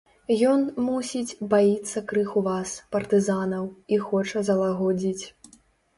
[0.51, 5.23] Ён, мусіць, баіцца крыху вас, партызанаў, і хоча залагодзіць.